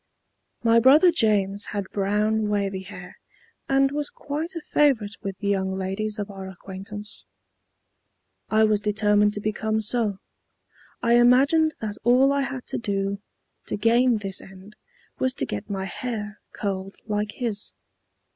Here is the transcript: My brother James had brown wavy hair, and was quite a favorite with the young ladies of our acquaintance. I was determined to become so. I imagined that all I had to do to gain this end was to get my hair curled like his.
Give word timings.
My 0.63 0.79
brother 0.79 1.11
James 1.11 1.65
had 1.65 1.87
brown 1.91 2.49
wavy 2.49 2.81
hair, 2.81 3.19
and 3.69 3.91
was 3.91 4.09
quite 4.09 4.55
a 4.55 4.59
favorite 4.61 5.13
with 5.21 5.37
the 5.37 5.49
young 5.49 5.77
ladies 5.77 6.17
of 6.17 6.31
our 6.31 6.47
acquaintance. 6.49 7.23
I 8.49 8.63
was 8.63 8.81
determined 8.81 9.33
to 9.33 9.39
become 9.39 9.79
so. 9.79 10.17
I 11.03 11.17
imagined 11.17 11.75
that 11.81 11.97
all 12.03 12.33
I 12.33 12.41
had 12.41 12.65
to 12.69 12.79
do 12.79 13.21
to 13.67 13.77
gain 13.77 14.17
this 14.17 14.41
end 14.41 14.75
was 15.19 15.35
to 15.35 15.45
get 15.45 15.69
my 15.69 15.85
hair 15.85 16.39
curled 16.51 16.95
like 17.05 17.33
his. 17.33 17.75